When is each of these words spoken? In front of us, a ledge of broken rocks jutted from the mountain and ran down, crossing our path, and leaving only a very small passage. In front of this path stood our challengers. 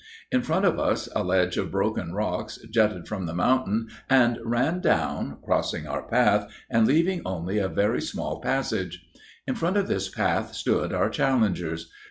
In 0.31 0.41
front 0.41 0.65
of 0.65 0.79
us, 0.79 1.07
a 1.15 1.23
ledge 1.23 1.57
of 1.57 1.69
broken 1.69 2.11
rocks 2.11 2.57
jutted 2.71 3.07
from 3.07 3.27
the 3.27 3.35
mountain 3.35 3.89
and 4.09 4.39
ran 4.43 4.79
down, 4.79 5.37
crossing 5.45 5.85
our 5.85 6.01
path, 6.07 6.49
and 6.71 6.87
leaving 6.87 7.21
only 7.23 7.59
a 7.59 7.67
very 7.69 8.01
small 8.01 8.39
passage. 8.41 9.05
In 9.45 9.53
front 9.53 9.77
of 9.77 9.87
this 9.87 10.09
path 10.09 10.55
stood 10.55 10.91
our 10.91 11.11
challengers. 11.11 11.91